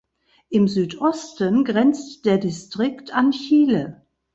[0.49, 4.03] Im Südosten grenzt der Distrikt an Chile.